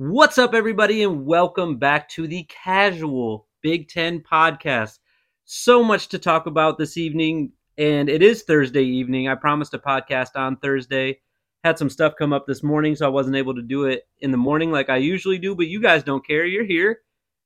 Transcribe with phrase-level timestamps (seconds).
[0.00, 5.00] What's up, everybody, and welcome back to the Casual Big Ten podcast.
[5.44, 9.26] So much to talk about this evening, and it is Thursday evening.
[9.26, 11.18] I promised a podcast on Thursday.
[11.64, 14.30] Had some stuff come up this morning, so I wasn't able to do it in
[14.30, 16.46] the morning like I usually do, but you guys don't care.
[16.46, 17.00] You're here,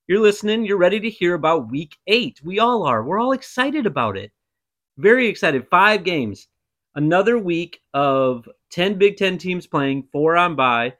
[0.06, 2.38] you're listening, you're ready to hear about week eight.
[2.44, 3.02] We all are.
[3.02, 4.30] We're all excited about it.
[4.98, 5.68] Very excited.
[5.70, 6.48] Five games.
[6.96, 10.92] Another week of 10 Big Ten teams playing, four on bye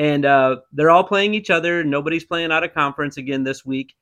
[0.00, 1.84] and uh, they're all playing each other.
[1.84, 3.94] Nobody's playing out of conference again this week,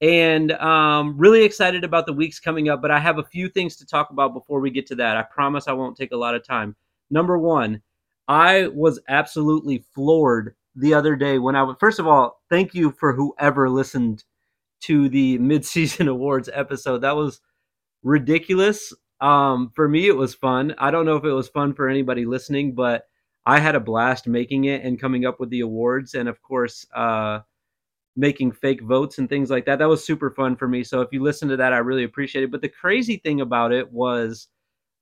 [0.00, 2.80] and um, really excited about the weeks coming up.
[2.80, 5.16] But I have a few things to talk about before we get to that.
[5.16, 6.76] I promise I won't take a lot of time.
[7.10, 7.82] Number one,
[8.28, 13.12] I was absolutely floored the other day when I first of all, thank you for
[13.12, 14.22] whoever listened
[14.82, 16.98] to the midseason awards episode.
[16.98, 17.40] That was
[18.04, 18.92] ridiculous.
[19.20, 20.76] Um, for me, it was fun.
[20.78, 23.09] I don't know if it was fun for anybody listening, but
[23.46, 26.86] I had a blast making it and coming up with the awards, and of course,
[26.94, 27.40] uh,
[28.16, 29.78] making fake votes and things like that.
[29.78, 30.84] That was super fun for me.
[30.84, 32.50] So if you listen to that, I really appreciate it.
[32.50, 34.48] But the crazy thing about it was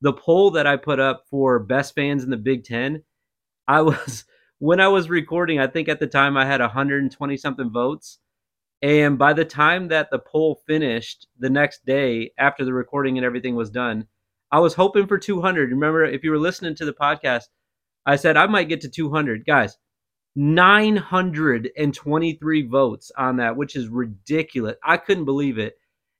[0.00, 3.02] the poll that I put up for best fans in the Big Ten.
[3.66, 4.24] I was
[4.58, 8.18] when I was recording, I think at the time I had 120 something votes.
[8.80, 13.24] And by the time that the poll finished the next day after the recording and
[13.24, 14.06] everything was done,
[14.52, 15.70] I was hoping for 200.
[15.70, 17.44] Remember, if you were listening to the podcast,
[18.08, 19.44] I said I might get to 200.
[19.46, 19.76] Guys,
[20.34, 24.76] 923 votes on that, which is ridiculous.
[24.82, 25.74] I couldn't believe it.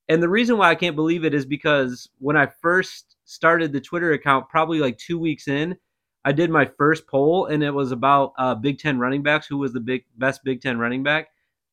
[0.09, 3.81] And the reason why I can't believe it is because when I first started the
[3.81, 5.79] Twitter account, probably like two weeks in,
[6.27, 9.47] I did my first poll, and it was about uh, Big Ten running backs.
[9.47, 11.29] Who was the big best Big Ten running back?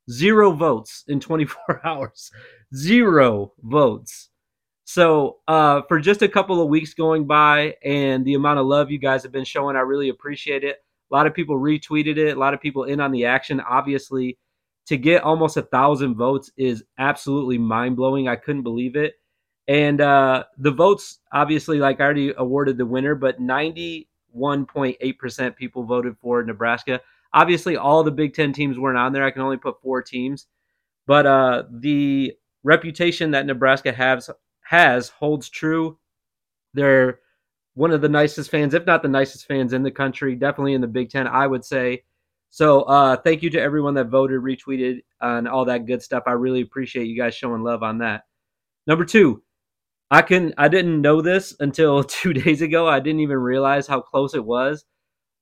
[0.09, 2.31] Zero votes in 24 hours.
[2.73, 4.29] Zero votes.
[4.85, 8.91] So uh, for just a couple of weeks going by and the amount of love
[8.91, 10.83] you guys have been showing, I really appreciate it.
[11.11, 13.59] A lot of people retweeted it, a lot of people in on the action.
[13.59, 14.37] Obviously,
[14.85, 18.27] to get almost a thousand votes is absolutely mind blowing.
[18.27, 19.15] I couldn't believe it.
[19.67, 26.15] And uh, the votes, obviously, like I already awarded the winner, but 91.8% people voted
[26.21, 27.01] for Nebraska.
[27.33, 29.25] Obviously, all the Big Ten teams weren't on there.
[29.25, 30.45] I can only put four teams.
[31.07, 34.29] But uh, the reputation that Nebraska has
[34.65, 35.97] has holds true.
[36.73, 37.19] They're
[37.75, 40.81] one of the nicest fans, if not the nicest fans in the country, definitely in
[40.81, 42.03] the Big Ten, I would say.
[42.49, 46.23] So uh, thank you to everyone that voted, retweeted, and all that good stuff.
[46.25, 48.23] I really appreciate you guys showing love on that.
[48.87, 49.43] Number two,
[50.09, 52.87] I can I didn't know this until two days ago.
[52.87, 54.85] I didn't even realize how close it was.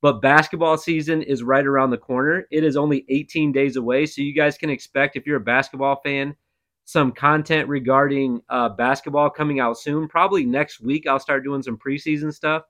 [0.02, 2.46] But basketball season is right around the corner.
[2.50, 4.04] It is only 18 days away.
[4.04, 6.36] So you guys can expect if you're a basketball fan
[6.84, 10.08] some content regarding uh, basketball coming out soon.
[10.08, 12.64] Probably next week, I'll start doing some preseason stuff.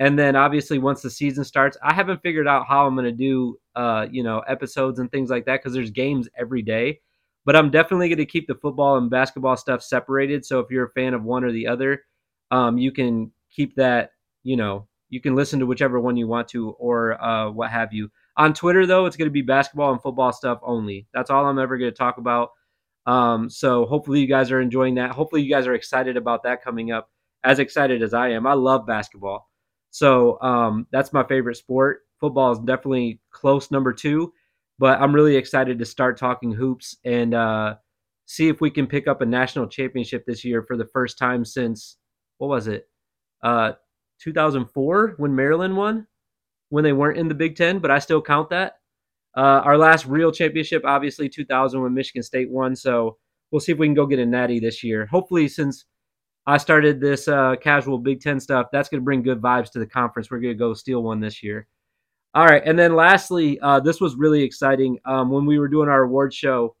[0.00, 3.12] And then obviously, once the season starts, I haven't figured out how I'm going to
[3.12, 7.00] do, uh, you know, episodes and things like that because there's games every day.
[7.44, 10.44] But I'm definitely going to keep the football and basketball stuff separated.
[10.44, 12.02] So if you're a fan of one or the other,
[12.50, 14.10] um, you can keep that,
[14.42, 17.92] you know, you can listen to whichever one you want to or uh, what have
[17.92, 18.10] you.
[18.36, 21.06] On Twitter, though, it's going to be basketball and football stuff only.
[21.14, 22.50] That's all I'm ever going to talk about.
[23.06, 25.10] Um, so hopefully you guys are enjoying that.
[25.10, 27.10] Hopefully you guys are excited about that coming up,
[27.42, 28.46] as excited as I am.
[28.46, 29.48] I love basketball.
[29.90, 32.00] So um, that's my favorite sport.
[32.20, 34.32] Football is definitely close number two,
[34.78, 37.76] but I'm really excited to start talking hoops and uh,
[38.26, 41.44] see if we can pick up a national championship this year for the first time
[41.44, 41.98] since
[42.38, 42.88] what was it,
[43.42, 43.72] uh,
[44.20, 46.06] 2004 when Maryland won,
[46.70, 48.78] when they weren't in the Big Ten, but I still count that.
[49.36, 52.76] Uh, our last real championship, obviously 2000 when Michigan State won.
[52.76, 53.16] So
[53.50, 55.06] we'll see if we can go get a natty this year.
[55.06, 55.86] Hopefully, since
[56.46, 59.78] I started this uh, casual Big Ten stuff, that's going to bring good vibes to
[59.78, 60.30] the conference.
[60.30, 61.66] We're going to go steal one this year.
[62.34, 64.98] All right, and then lastly, uh, this was really exciting.
[65.04, 66.74] Um, when we were doing our award show,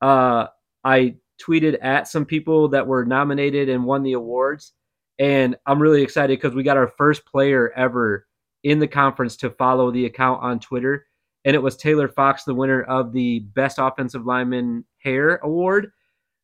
[0.00, 0.48] uh,
[0.82, 4.72] I tweeted at some people that were nominated and won the awards,
[5.20, 8.26] and I'm really excited because we got our first player ever
[8.64, 11.06] in the conference to follow the account on Twitter
[11.44, 15.92] and it was Taylor Fox, the winner of the Best Offensive Lineman Hair Award.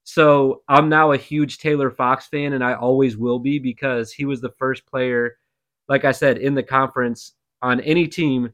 [0.04, 4.24] So I'm now a huge Taylor Fox fan, and I always will be because he
[4.24, 5.36] was the first player,
[5.88, 8.50] like I said, in the conference on any team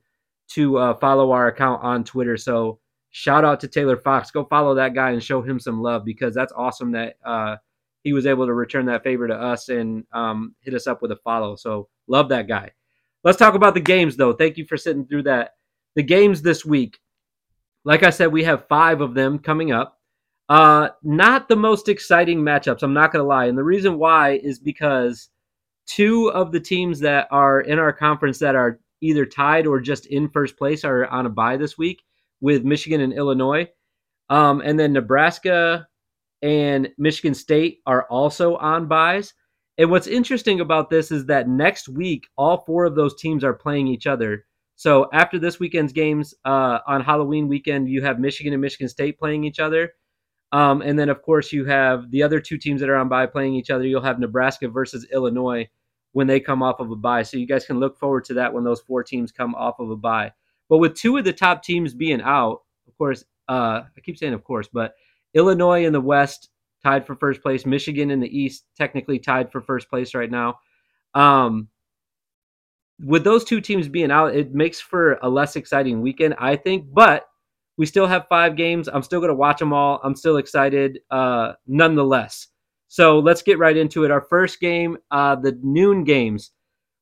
[0.49, 2.37] to uh, follow our account on Twitter.
[2.37, 2.81] So
[3.11, 4.31] shout out to Taylor Fox.
[4.31, 7.57] Go follow that guy and show him some love because that's awesome that uh,
[8.03, 11.13] he was able to return that favor to us and um, hit us up with
[11.13, 11.57] a follow.
[11.57, 12.73] So love that guy.
[13.23, 14.35] Let's talk about the games, though.
[14.35, 15.53] Thank you for sitting through that
[15.97, 16.99] the games this week,
[17.85, 19.99] like I said, we have five of them coming up.
[20.49, 23.47] Uh, not the most exciting matchups, I'm not going to lie.
[23.47, 25.29] And the reason why is because
[25.87, 30.07] two of the teams that are in our conference that are either tied or just
[30.07, 32.03] in first place are on a bye this week.
[32.41, 33.67] with Michigan and Illinois.
[34.29, 35.89] Um, and then Nebraska
[36.43, 39.33] and Michigan State are also on byes.
[39.79, 43.55] And what's interesting about this is that next week, all four of those teams are
[43.55, 44.45] playing each other.
[44.77, 49.19] So after this weekend's games uh, on Halloween weekend, you have Michigan and Michigan State
[49.19, 49.93] playing each other.
[50.53, 53.27] Um, and then, of course, you have the other two teams that are on bye
[53.27, 53.85] playing each other.
[53.85, 55.69] You'll have Nebraska versus Illinois
[56.13, 57.23] when they come off of a bye.
[57.23, 59.91] So you guys can look forward to that when those four teams come off of
[59.91, 60.33] a bye.
[60.69, 64.33] But with two of the top teams being out, of course, uh, I keep saying
[64.33, 64.95] of course, but
[65.35, 66.51] Illinois in the West
[66.83, 70.61] tied for first place, Michigan in the East technically tied for first place right now.
[71.15, 71.69] Um,
[73.01, 76.87] with those two teams being out, it makes for a less exciting weekend, I think.
[76.93, 77.27] But
[77.77, 78.89] we still have five games.
[78.89, 80.01] I'm still going to watch them all.
[80.05, 82.49] I'm still excited, uh, nonetheless.
[82.89, 84.11] So let's get right into it.
[84.11, 86.53] Our first game, uh, the noon games,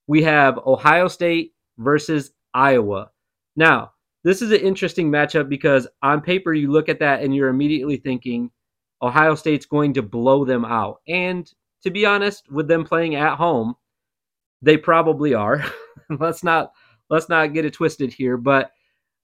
[0.07, 3.11] we have Ohio State versus Iowa.
[3.57, 3.93] Now,
[4.25, 7.97] this is an interesting matchup because on paper, you look at that and you're immediately
[7.97, 8.51] thinking
[9.03, 11.01] Ohio State's going to blow them out.
[11.09, 11.53] And
[11.83, 13.75] to be honest, with them playing at home,
[14.63, 15.65] they probably are.
[16.19, 16.73] let's not
[17.11, 18.71] let's not get it twisted here, but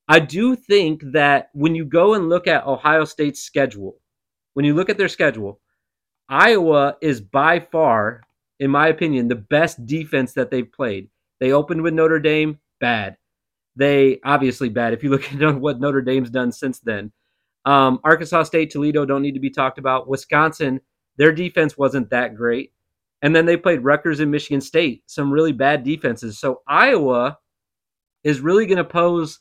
[0.08, 3.96] I do think that when you go and look at Ohio State's schedule,
[4.54, 5.60] when you look at their schedule,
[6.28, 8.22] Iowa is by far,
[8.58, 11.08] in my opinion, the best defense that they've played.
[11.40, 13.16] They opened with Notre Dame, bad.
[13.76, 17.12] They obviously bad if you look at what Notre Dame's done since then.
[17.64, 20.08] Um, Arkansas State, Toledo don't need to be talked about.
[20.08, 20.80] Wisconsin,
[21.16, 22.72] their defense wasn't that great.
[23.22, 26.38] And then they played Rutgers and Michigan State, some really bad defenses.
[26.38, 27.38] So Iowa
[28.24, 29.40] is really going to pose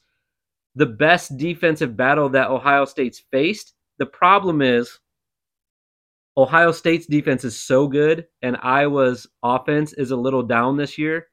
[0.75, 3.73] the best defensive battle that Ohio State's faced.
[3.99, 4.99] The problem is
[6.37, 11.27] Ohio State's defense is so good and Iowa's offense is a little down this year.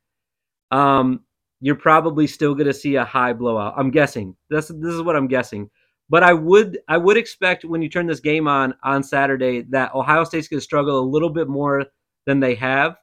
[0.71, 1.21] Um,
[1.61, 3.75] you're probably still going to see a high blowout.
[3.77, 4.37] I'm guessing.
[4.51, 5.71] This this is what I'm guessing.
[6.11, 9.95] But I would I would expect when you turn this game on on Saturday that
[9.95, 11.85] Ohio State's going to struggle a little bit more
[12.27, 12.97] than they have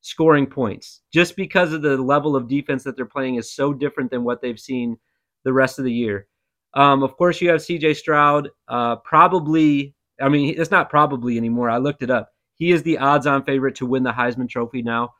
[0.00, 4.10] scoring points just because of the level of defense that they're playing is so different
[4.10, 4.96] than what they've seen
[5.44, 6.28] the rest of the year.
[6.74, 8.50] Um, of course, you have CJ Stroud.
[8.68, 11.70] Uh, probably, I mean, it's not probably anymore.
[11.70, 12.30] I looked it up.
[12.54, 15.14] He is the odds on favorite to win the Heisman Trophy now.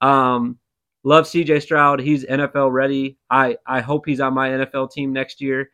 [0.00, 0.58] Um,
[1.04, 2.00] love CJ Stroud.
[2.00, 3.18] He's NFL ready.
[3.30, 5.70] I, I hope he's on my NFL team next year.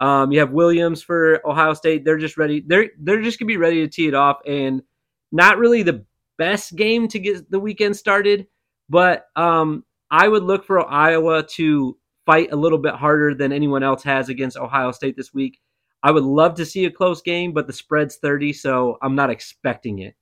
[0.00, 2.04] Um, you have Williams for Ohio State.
[2.04, 2.64] They're just ready.
[2.66, 4.82] They're they're just gonna be ready to tee it off, and
[5.30, 6.04] not really the
[6.38, 8.46] best game to get the weekend started,
[8.88, 11.96] but um, I would look for Iowa to
[12.26, 15.58] fight a little bit harder than anyone else has against Ohio State this week.
[16.02, 19.30] I would love to see a close game, but the spread's 30, so I'm not
[19.30, 20.14] expecting it.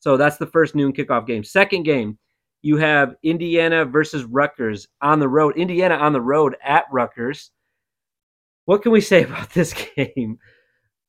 [0.00, 1.44] So that's the first noon kickoff game.
[1.44, 2.18] Second game,
[2.62, 5.56] you have Indiana versus Rutgers on the road.
[5.56, 7.50] Indiana on the road at Rutgers.
[8.64, 10.38] What can we say about this game?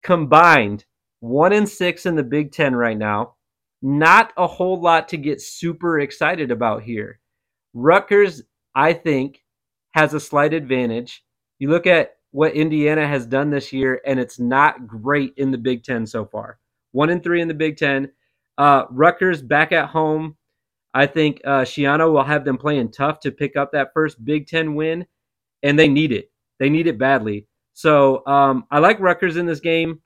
[0.04, 0.86] Combined,
[1.20, 3.36] one and six in the Big Ten right now
[3.82, 7.20] not a whole lot to get super excited about here.
[7.74, 8.44] Rutgers,
[8.76, 9.44] I think,
[9.92, 11.24] has a slight advantage.
[11.60, 15.58] You look at what Indiana has done this year, and it's not great in the
[15.58, 16.60] Big Ten so far.
[16.92, 18.12] One and three in the Big Ten.
[18.58, 20.36] Uh, Rutgers back at home.
[20.94, 24.48] I think uh, Schiano will have them playing tough to pick up that first Big
[24.48, 25.06] Ten win,
[25.64, 26.32] and they need it.
[26.60, 27.48] They need it badly.
[27.74, 30.02] So um, I like Rutgers in this game.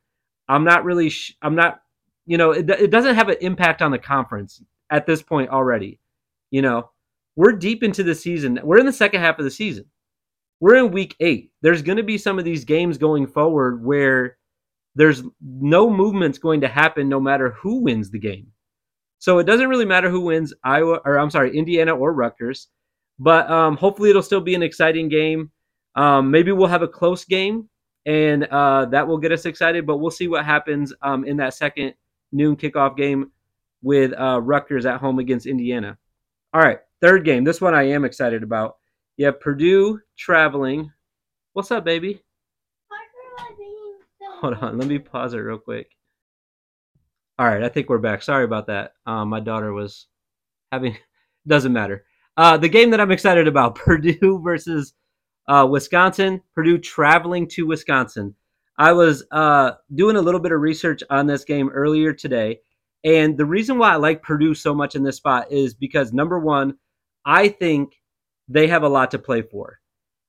[0.48, 1.10] I'm not really.
[1.10, 1.83] Sh- I'm not
[2.26, 6.00] you know, it, it doesn't have an impact on the conference at this point already.
[6.52, 6.90] You know,
[7.36, 8.60] we're deep into the season.
[8.64, 9.86] We're in the second half of the season.
[10.60, 11.52] We're in week eight.
[11.62, 14.38] There's going to be some of these games going forward where
[14.96, 18.48] there's no movements going to happen no matter who wins the game.
[19.20, 22.68] So it doesn't really matter who wins Iowa or I'm sorry, Indiana or Rutgers.
[23.20, 25.52] But um, hopefully it'll still be an exciting game.
[25.96, 27.70] Um, maybe we'll have a close game
[28.06, 29.86] and uh, that will get us excited.
[29.86, 31.94] But we'll see what happens um, in that second
[32.34, 33.32] noon kickoff game
[33.82, 35.98] with uh, Rutgers at home against Indiana.
[36.54, 37.44] All right, third game.
[37.44, 38.78] This one I am excited about.
[39.20, 40.92] Have Purdue traveling.
[41.54, 42.22] What's up, baby?
[44.42, 45.92] Hold on, let me pause it real quick.
[47.40, 48.22] All right, I think we're back.
[48.22, 48.94] Sorry about that.
[49.06, 50.08] Um, my daughter was
[50.72, 50.98] having.
[51.48, 52.06] Doesn't matter.
[52.38, 54.94] Uh, the game that I'm excited about: Purdue versus
[55.48, 56.42] uh, Wisconsin.
[56.56, 58.36] Purdue traveling to Wisconsin.
[58.78, 62.60] I was uh, doing a little bit of research on this game earlier today,
[63.04, 66.40] and the reason why I like Purdue so much in this spot is because number
[66.40, 66.76] one,
[67.26, 67.94] I think
[68.48, 69.80] they have a lot to play for.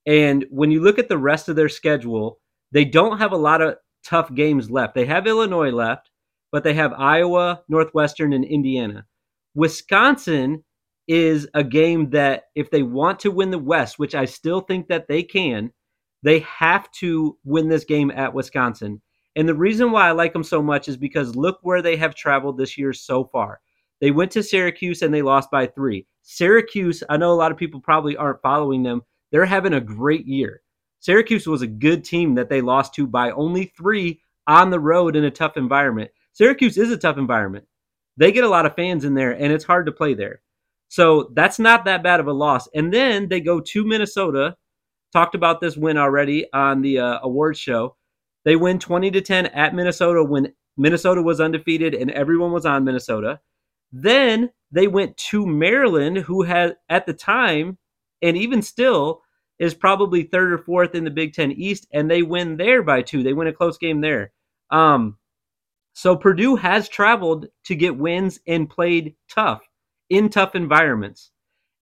[0.06, 2.40] And when you look at the rest of their schedule,
[2.72, 4.94] they don't have a lot of tough games left.
[4.94, 6.10] They have Illinois left,
[6.52, 9.06] but they have Iowa, Northwestern, and Indiana.
[9.54, 10.64] Wisconsin
[11.06, 14.88] is a game that if they want to win the West, which I still think
[14.88, 15.72] that they can,
[16.24, 19.02] They have to win this game at Wisconsin.
[19.36, 22.14] And the reason why I like them so much is because look where they have
[22.14, 23.60] traveled this year so far.
[24.00, 26.06] They went to Syracuse and they lost by three.
[26.22, 29.02] Syracuse, I know a lot of people probably aren't following them.
[29.32, 30.62] They're having a great year.
[31.00, 35.16] Syracuse was a good team that they lost to by only three on the road
[35.16, 36.10] in a tough environment.
[36.32, 37.66] Syracuse is a tough environment.
[38.16, 40.40] They get a lot of fans in there, and it's hard to play there.
[40.88, 42.66] So that's not that bad of a loss.
[42.74, 44.56] And then they go to Minnesota.
[45.14, 47.97] Talked about this win already on the uh, awards show.
[48.44, 52.85] They win 20 to 10 at Minnesota when Minnesota was undefeated and everyone was on
[52.85, 53.40] Minnesota.
[53.92, 57.78] Then they went to Maryland, who had at the time,
[58.23, 59.23] and even still,
[59.61, 63.02] is probably third or fourth in the Big Ten East, and they win there by
[63.02, 63.23] two.
[63.23, 64.33] They win a close game there.
[64.71, 65.16] Um,
[65.92, 69.62] so Purdue has traveled to get wins and played tough
[70.11, 71.30] in tough environments.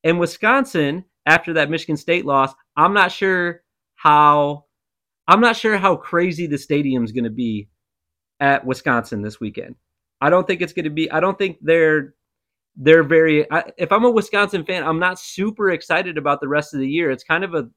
[0.04, 3.62] And Wisconsin, after that Michigan State loss, I'm not sure
[3.94, 4.64] how
[5.28, 7.68] I'm not sure how crazy the stadium's going to be
[8.40, 9.76] at Wisconsin this weekend.
[10.20, 11.10] I don't think it's going to be.
[11.10, 12.14] I don't think they're
[12.76, 13.50] they're very.
[13.50, 16.88] I, if I'm a Wisconsin fan, I'm not super excited about the rest of the
[16.88, 17.10] year.
[17.10, 17.68] It's kind of a,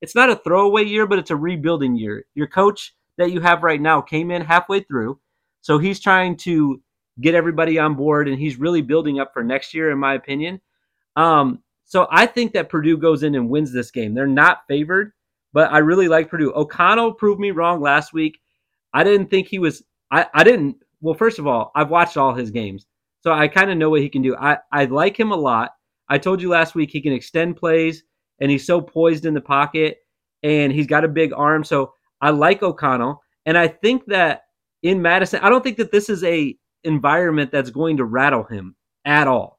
[0.00, 2.24] it's not a throwaway year, but it's a rebuilding year.
[2.34, 5.20] Your coach that you have right now came in halfway through,
[5.60, 6.82] so he's trying to
[7.20, 10.60] get everybody on board, and he's really building up for next year, in my opinion.
[11.16, 14.14] Um, so I think that Purdue goes in and wins this game.
[14.14, 15.12] They're not favored,
[15.54, 16.52] but I really like Purdue.
[16.54, 18.38] O'Connell proved me wrong last week.
[18.92, 19.82] I didn't think he was.
[20.10, 20.76] I, I didn't.
[21.00, 22.86] Well, first of all, I've watched all his games,
[23.22, 24.36] so I kind of know what he can do.
[24.36, 25.70] I, I like him a lot.
[26.10, 28.02] I told you last week he can extend plays,
[28.40, 29.98] and he's so poised in the pocket,
[30.42, 31.64] and he's got a big arm.
[31.64, 34.42] So I like O'Connell, and I think that
[34.82, 36.54] in Madison, I don't think that this is a
[36.84, 38.76] environment that's going to rattle him
[39.06, 39.57] at all.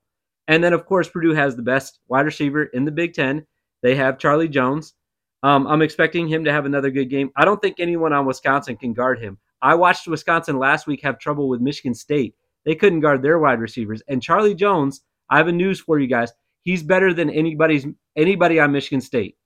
[0.49, 3.45] And then, of course, Purdue has the best wide receiver in the Big Ten.
[3.83, 4.95] They have Charlie Jones.
[5.43, 7.29] Um, I'm expecting him to have another good game.
[7.37, 9.37] I don't think anyone on Wisconsin can guard him.
[9.61, 12.35] I watched Wisconsin last week have trouble with Michigan State.
[12.65, 14.01] They couldn't guard their wide receivers.
[14.07, 16.33] And Charlie Jones, I have a news for you guys.
[16.63, 19.37] He's better than anybody's anybody on Michigan State.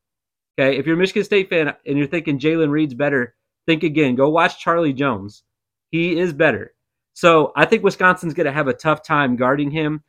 [0.57, 3.35] Okay, if you're a Michigan State fan and you're thinking Jalen Reed's better,
[3.67, 4.15] think again.
[4.15, 5.43] Go watch Charlie Jones.
[5.89, 6.73] He is better.
[7.13, 10.01] So I think Wisconsin's going to have a tough time guarding him.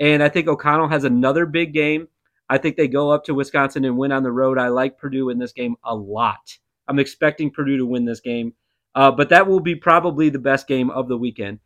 [0.00, 2.08] And I think O'Connell has another big game.
[2.48, 4.58] I think they go up to Wisconsin and win on the road.
[4.58, 6.58] I like Purdue in this game a lot.
[6.88, 8.54] I'm expecting Purdue to win this game,
[8.96, 11.60] uh, but that will be probably the best game of the weekend.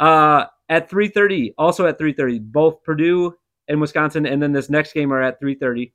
[0.00, 3.36] Uh, at 3:30, also at 3:30, both Purdue
[3.68, 5.92] and Wisconsin, and then this next game are at 3:30.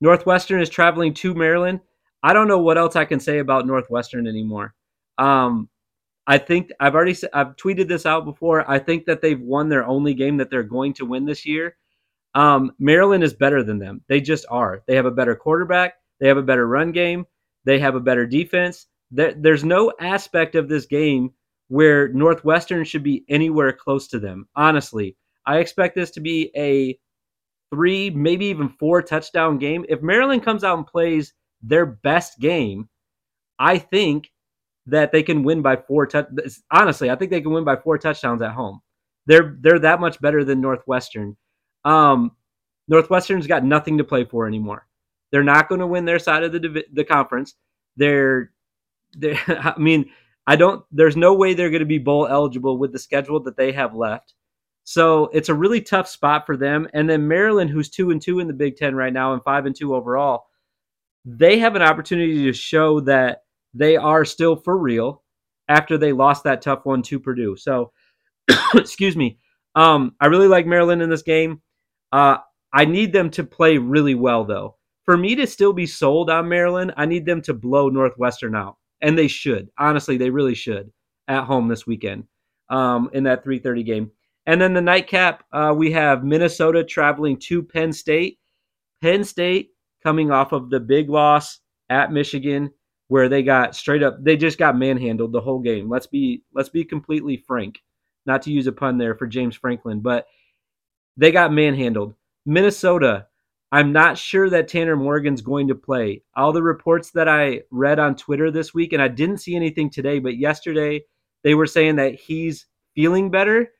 [0.00, 1.80] Northwestern is traveling to Maryland.
[2.22, 4.74] I don't know what else I can say about Northwestern anymore.
[5.18, 5.68] Um,
[6.26, 8.68] I think I've already I've tweeted this out before.
[8.68, 11.76] I think that they've won their only game that they're going to win this year.
[12.34, 14.02] Um, Maryland is better than them.
[14.08, 14.82] They just are.
[14.86, 15.94] They have a better quarterback.
[16.20, 17.24] They have a better run game.
[17.64, 18.86] They have a better defense.
[19.10, 21.30] There, there's no aspect of this game
[21.68, 24.48] where Northwestern should be anywhere close to them.
[24.54, 25.16] Honestly,
[25.46, 26.98] I expect this to be a
[27.72, 29.84] three, maybe even four touchdown game.
[29.88, 32.88] If Maryland comes out and plays their best game,
[33.58, 34.30] I think
[34.86, 36.26] that they can win by four touch.
[36.70, 38.80] Honestly, I think they can win by four touchdowns at home.
[39.26, 41.36] They're they're that much better than Northwestern.
[41.84, 42.32] Um,
[42.88, 44.86] Northwestern's got nothing to play for anymore.
[45.32, 47.54] They're not going to win their side of the the conference.
[47.96, 48.52] They're,
[49.12, 50.10] they're I mean,
[50.46, 50.84] I don't.
[50.92, 53.94] There's no way they're going to be bowl eligible with the schedule that they have
[53.94, 54.34] left.
[54.84, 56.86] So it's a really tough spot for them.
[56.94, 59.66] And then Maryland, who's two and two in the Big Ten right now and five
[59.66, 60.44] and two overall,
[61.24, 63.42] they have an opportunity to show that
[63.76, 65.22] they are still for real
[65.68, 67.56] after they lost that tough one to Purdue.
[67.56, 67.92] So,
[68.74, 69.38] excuse me.
[69.74, 71.60] Um, I really like Maryland in this game.
[72.12, 72.38] Uh,
[72.72, 74.76] I need them to play really well, though.
[75.04, 78.76] For me to still be sold on Maryland, I need them to blow Northwestern out,
[79.00, 79.68] and they should.
[79.78, 80.90] Honestly, they really should
[81.28, 82.24] at home this weekend
[82.70, 84.10] um, in that 3:30 game.
[84.46, 88.38] And then the nightcap, uh, we have Minnesota traveling to Penn State.
[89.02, 89.70] Penn State
[90.02, 92.70] coming off of the big loss at Michigan
[93.08, 95.88] where they got straight up they just got manhandled the whole game.
[95.88, 97.78] Let's be let's be completely frank.
[98.24, 100.26] Not to use a pun there for James Franklin, but
[101.16, 102.14] they got manhandled.
[102.44, 103.26] Minnesota,
[103.70, 106.22] I'm not sure that Tanner Morgan's going to play.
[106.36, 109.90] All the reports that I read on Twitter this week, and I didn't see anything
[109.90, 111.04] today, but yesterday
[111.44, 113.70] they were saying that he's feeling better.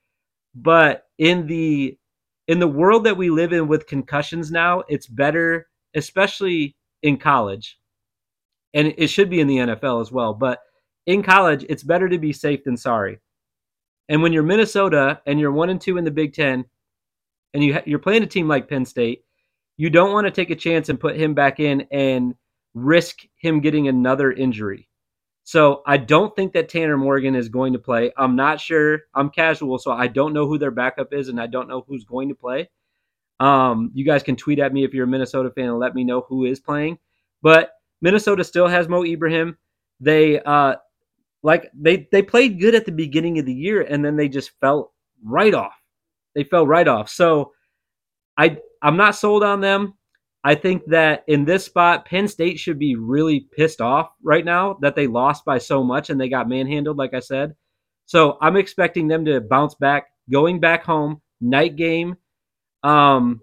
[0.55, 1.99] But in the
[2.47, 7.77] in the world that we live in with concussions now, it's better, especially in college
[8.77, 10.35] and it should be in the NFL as well.
[10.35, 10.61] But
[11.07, 13.19] in college, it's better to be safe than sorry.
[14.09, 16.67] And when you're Minnesota and you're one and two in the Big Ten,
[17.55, 19.25] and you you're playing a team like Penn State,
[19.79, 22.35] you don't want to take a chance and put him back in and
[22.75, 24.89] risk him getting another injury.
[25.45, 28.13] So I don't think that Tanner Morgan is going to play.
[28.19, 29.01] I'm not sure.
[29.15, 32.05] I'm casual, so I don't know who their backup is, and I don't know who's
[32.05, 32.69] going to play.
[33.41, 36.05] Um, you guys can tweet at me if you're a Minnesota fan and let me
[36.05, 36.99] know who is playing.
[37.43, 39.57] But Minnesota still has Mo Ibrahim.
[40.01, 40.77] They uh,
[41.43, 44.51] like they they played good at the beginning of the year, and then they just
[44.61, 44.93] fell
[45.25, 45.75] right off.
[46.35, 47.09] They fell right off.
[47.09, 47.53] So
[48.37, 49.95] I I'm not sold on them.
[50.45, 54.79] I think that in this spot, Penn State should be really pissed off right now
[54.81, 57.57] that they lost by so much and they got manhandled, like I said.
[58.05, 62.17] So I'm expecting them to bounce back, going back home, night game
[62.87, 63.41] um,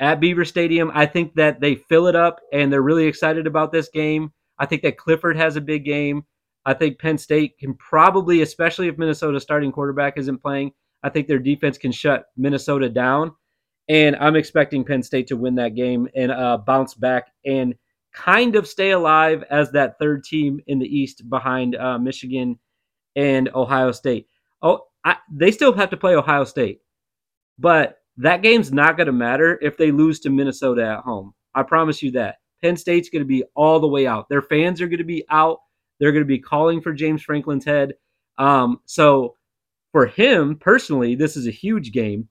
[0.00, 0.90] at Beaver Stadium.
[0.94, 4.32] I think that they fill it up and they're really excited about this game.
[4.58, 6.24] I think that Clifford has a big game.
[6.66, 10.72] I think Penn State can probably, especially if Minnesota's starting quarterback isn't playing,
[11.02, 13.32] I think their defense can shut Minnesota down
[13.88, 17.74] and I'm expecting Penn State to win that game and uh, bounce back and
[18.14, 22.58] kind of stay alive as that third team in the East behind uh, Michigan
[23.16, 24.28] and Ohio State.
[24.62, 26.80] Oh, I, they still have to play Ohio State,
[27.58, 31.34] but that game's not going to matter if they lose to Minnesota at home.
[31.54, 32.36] I promise you that.
[32.62, 34.28] Penn State's going to be all the way out.
[34.28, 35.58] Their fans are going to be out.
[36.00, 37.94] They're going to be calling for James Franklin's head.
[38.38, 39.36] Um, so
[39.92, 42.28] for him personally, this is a huge game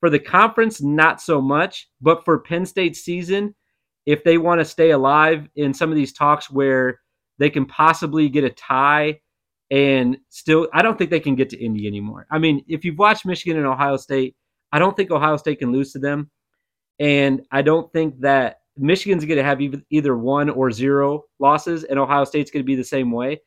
[0.00, 1.88] for the conference, not so much.
[2.00, 3.54] But for Penn State's season,
[4.04, 7.00] if they want to stay alive in some of these talks where
[7.38, 9.20] they can possibly get a tie
[9.70, 12.26] and still, I don't think they can get to Indy anymore.
[12.30, 14.34] I mean, if you've watched Michigan and Ohio State,
[14.72, 16.30] I don't think Ohio State can lose to them.
[16.98, 19.60] And I don't think that Michigan's going to have
[19.90, 23.40] either one or zero losses, and Ohio State's going to be the same way.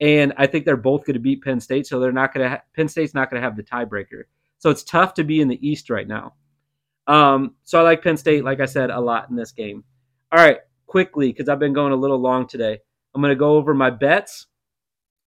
[0.00, 2.50] And I think they're both going to beat Penn State, so they're not going to.
[2.50, 4.24] Ha- Penn State's not going to have the tiebreaker.
[4.58, 6.34] So it's tough to be in the East right now.
[7.06, 9.82] Um, so I like Penn State, like I said, a lot in this game.
[10.30, 12.78] All right, quickly, because I've been going a little long today.
[13.14, 14.46] I'm going to go over my bets.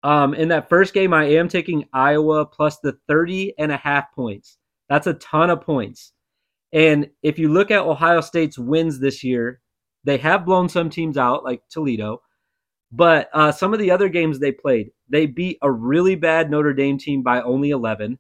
[0.01, 4.13] Um, in that first game, I am taking Iowa plus the 30 and a half
[4.13, 4.57] points.
[4.89, 6.13] That's a ton of points.
[6.73, 9.61] And if you look at Ohio State's wins this year,
[10.03, 12.21] they have blown some teams out, like Toledo.
[12.91, 16.73] But uh, some of the other games they played, they beat a really bad Notre
[16.73, 18.19] Dame team by only 11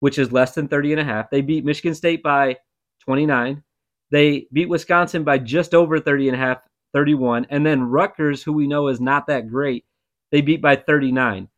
[0.00, 1.30] which is less than 30 and a half.
[1.30, 2.56] They beat Michigan State by
[3.04, 3.62] 29.
[4.10, 6.58] They beat Wisconsin by just over 30 and a half,
[6.94, 7.46] 31.
[7.50, 9.84] And then Rutgers, who we know is not that great,
[10.30, 11.48] they beat by 39.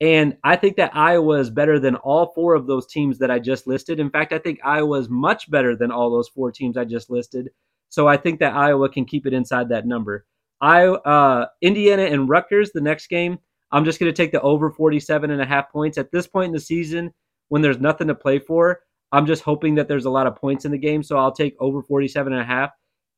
[0.00, 3.40] And I think that Iowa is better than all four of those teams that I
[3.40, 3.98] just listed.
[3.98, 7.10] In fact, I think Iowa is much better than all those four teams I just
[7.10, 7.50] listed.
[7.88, 10.24] So I think that Iowa can keep it inside that number.
[10.60, 13.38] I uh, Indiana and Rutgers, the next game,
[13.72, 15.98] I'm just going to take the over 47 and a half points.
[15.98, 17.12] At this point in the season,
[17.48, 18.80] when there's nothing to play for.
[19.12, 21.56] I'm just hoping that there's a lot of points in the game, so I'll take
[21.60, 22.70] over 47 and a half.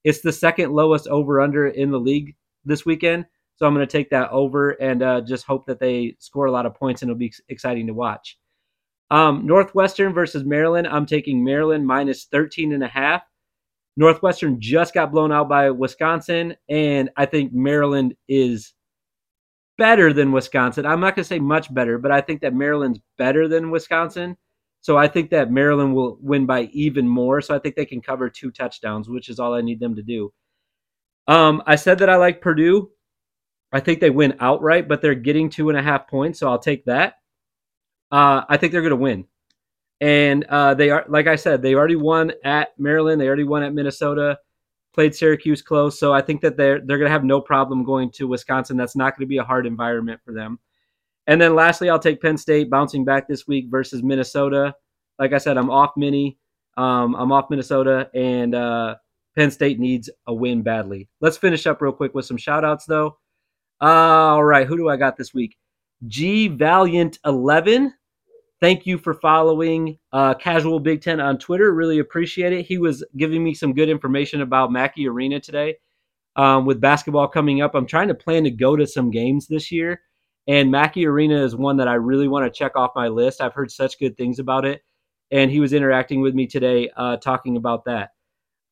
[0.05, 3.27] It's the second lowest over under in the league this weekend,
[3.61, 6.51] so I'm going to take that over and uh, just hope that they score a
[6.51, 8.39] lot of points and it'll be exciting to watch.
[9.11, 10.87] Um, Northwestern versus Maryland.
[10.87, 13.23] I'm taking Maryland minus 13 and a half.
[13.99, 18.73] Northwestern just got blown out by Wisconsin, and I think Maryland is
[19.77, 20.87] better than Wisconsin.
[20.87, 24.39] I'm not going to say much better, but I think that Maryland's better than Wisconsin.
[24.81, 27.43] So I think that Maryland will win by even more.
[27.43, 30.03] So I think they can cover two touchdowns, which is all I need them to
[30.03, 30.33] do.
[31.27, 32.91] Um, I said that I like Purdue.
[33.73, 36.59] I think they win outright, but they're getting two and a half points, so I'll
[36.59, 37.15] take that.
[38.11, 39.27] Uh, I think they're going to win,
[40.01, 43.21] and uh, they are like I said, they already won at Maryland.
[43.21, 44.39] They already won at Minnesota
[44.93, 48.11] played Syracuse close, so I think that they're they're going to have no problem going
[48.13, 48.77] to Wisconsin.
[48.77, 50.59] That's not going to be a hard environment for them.
[51.27, 54.75] And then lastly, I'll take Penn State bouncing back this week versus Minnesota.
[55.19, 56.39] Like I said, I'm off Mini.
[56.77, 58.97] Um, I'm off Minnesota, and uh,
[59.37, 61.09] Penn State needs a win badly.
[61.21, 63.19] Let's finish up real quick with some shout outs, though.
[63.81, 65.57] All right, who do I got this week?
[66.07, 67.95] G Valiant 11
[68.61, 71.73] Thank you for following uh, Casual Big Ten on Twitter.
[71.73, 72.67] Really appreciate it.
[72.67, 75.77] He was giving me some good information about Mackey Arena today.
[76.37, 79.73] Um, with basketball coming up, I'm trying to plan to go to some games this
[79.73, 80.03] year.
[80.47, 83.41] And Mackey Arena is one that I really want to check off my list.
[83.41, 84.83] I've heard such good things about it.
[85.31, 88.11] And he was interacting with me today, uh, talking about that.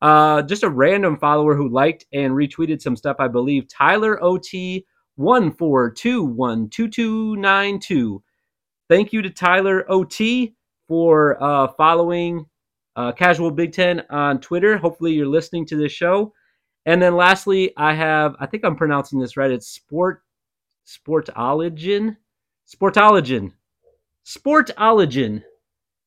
[0.03, 3.68] Uh, just a random follower who liked and retweeted some stuff, I believe.
[3.68, 4.85] Tyler OT
[5.18, 8.22] one four two one two two nine two
[8.88, 10.54] Thank you to Tyler OT
[10.87, 12.46] for uh, following
[12.96, 14.78] uh, Casual Big Ten on Twitter.
[14.78, 16.33] Hopefully, you're listening to this show.
[16.87, 19.50] And then lastly, I have, I think I'm pronouncing this right.
[19.50, 20.22] It's Sport
[20.87, 22.16] Sportologen.
[22.66, 23.52] Sportologen.
[24.24, 25.42] Sportologen.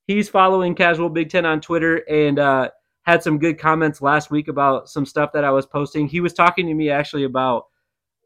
[0.07, 1.97] He's following Casual Big Ten on Twitter.
[2.09, 2.71] And uh,
[3.03, 6.07] had some good comments last week about some stuff that I was posting.
[6.07, 7.65] He was talking to me actually about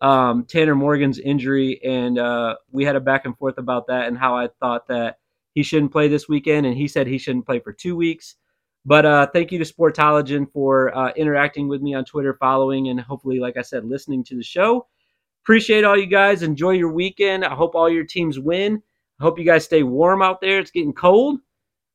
[0.01, 4.17] um, Tanner Morgan's injury, and uh, we had a back and forth about that and
[4.17, 5.19] how I thought that
[5.53, 8.36] he shouldn't play this weekend, and he said he shouldn't play for two weeks.
[8.86, 12.99] But uh, thank you to Sportologen for uh, interacting with me on Twitter, following, and
[12.99, 14.88] hopefully, like I said, listening to the show.
[15.43, 16.43] Appreciate all you guys.
[16.43, 17.45] Enjoy your weekend.
[17.45, 18.81] I hope all your teams win.
[19.19, 20.60] I hope you guys stay warm out there.
[20.60, 21.39] It's getting cold.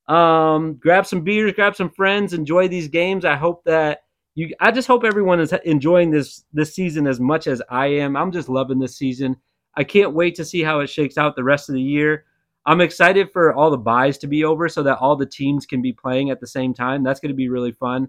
[0.08, 3.24] Um, grab some beers, grab some friends, enjoy these games.
[3.24, 4.00] I hope that
[4.34, 4.54] you.
[4.60, 8.16] I just hope everyone is enjoying this this season as much as I am.
[8.16, 9.36] I'm just loving this season.
[9.76, 12.24] I can't wait to see how it shakes out the rest of the year.
[12.66, 15.80] I'm excited for all the byes to be over so that all the teams can
[15.80, 17.02] be playing at the same time.
[17.02, 18.08] That's going to be really fun.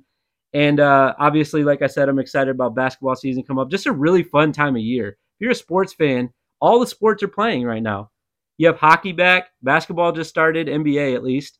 [0.54, 3.72] And uh, obviously, like I said, I'm excited about basketball season come up.
[3.72, 5.10] Just a really fun time of year.
[5.10, 6.30] If you're a sports fan,
[6.60, 8.12] all the sports are playing right now.
[8.58, 11.58] You have hockey back, basketball just started, NBA at least.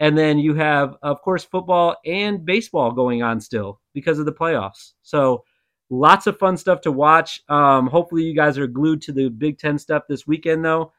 [0.00, 4.32] And then you have, of course, football and baseball going on still because of the
[4.32, 4.94] playoffs.
[5.02, 5.44] So
[5.90, 7.42] lots of fun stuff to watch.
[7.48, 10.92] Um, hopefully, you guys are glued to the Big Ten stuff this weekend, though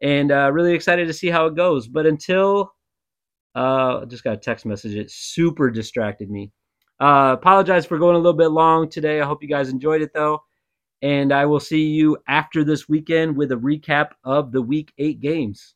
[0.00, 1.88] and uh, really excited to see how it goes.
[1.88, 2.74] But until
[3.54, 6.52] uh, I just got a text message, it super distracted me.
[7.00, 9.20] Uh, apologize for going a little bit long today.
[9.20, 10.42] I hope you guys enjoyed it though,
[11.02, 15.20] and I will see you after this weekend with a recap of the Week Eight
[15.20, 15.74] games.